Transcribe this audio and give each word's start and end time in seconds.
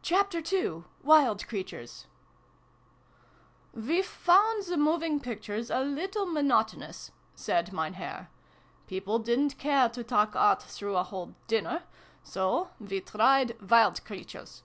Chapter 0.00 0.40
Two! 0.40 0.86
Wild 1.02 1.46
Creatures!"" 1.46 2.06
We 3.88 4.00
found 4.00 4.64
the 4.64 4.78
Moving 4.78 5.20
Pictures 5.20 5.68
a 5.68 5.80
little 5.80 6.24
monotonous," 6.24 7.10
said 7.34 7.70
Mein 7.70 7.92
Herr." 7.92 8.30
People 8.86 9.18
didn't 9.18 9.58
care 9.58 9.90
to 9.90 10.02
talk 10.02 10.34
Art 10.34 10.62
through 10.62 10.96
a 10.96 11.02
whole 11.02 11.34
dinner; 11.48 11.82
so 12.22 12.70
we 12.80 13.02
tried 13.02 13.60
Wild 13.70 14.02
Creatures. 14.06 14.62